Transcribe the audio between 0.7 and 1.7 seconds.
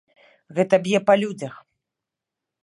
б'е па людзях.